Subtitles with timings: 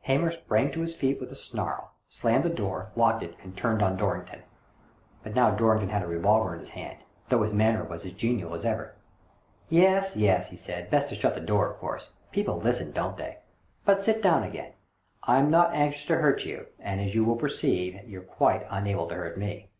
[0.00, 3.82] Hamer sprang to his feet with a snarl, slammed the door, locked it, and turned
[3.84, 4.42] on Dorrington.
[5.22, 8.12] But now Dorrington had a re volver in his hand, though his manner was as
[8.14, 8.96] genial as ever."
[9.68, 12.10] Yes, yes," he said;best to shut the door, of course.
[12.32, 13.38] People listen, don't they'?
[13.86, 14.72] But sit down again.
[15.22, 19.14] I'm not anxious to hurt you, and, as you will perceive, you're quite unable to
[19.14, 19.70] hurt me.